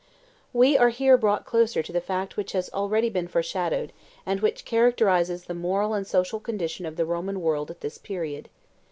We 0.51 0.79
are 0.79 0.89
here 0.89 1.15
brought 1.15 1.45
closer 1.45 1.83
to 1.83 1.91
the 1.93 2.01
fact 2.01 2.35
which 2.35 2.53
has 2.53 2.71
already 2.73 3.07
been 3.07 3.27
foreshadowed, 3.27 3.93
and 4.25 4.39
which 4.39 4.65
characterizes 4.65 5.43
the 5.43 5.53
moral 5.53 5.93
and 5.93 6.07
social 6.07 6.39
condition 6.39 6.87
of 6.87 6.95
the 6.95 7.05
Roman 7.05 7.39
world 7.39 7.69
at 7.69 7.81
this 7.81 7.99
period. 7.99 8.49